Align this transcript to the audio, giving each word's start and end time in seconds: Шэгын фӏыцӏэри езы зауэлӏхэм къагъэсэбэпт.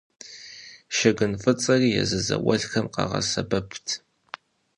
Шэгын 0.95 1.33
фӏыцӏэри 1.41 1.89
езы 2.01 2.19
зауэлӏхэм 2.25 2.87
къагъэсэбэпт. 2.93 3.85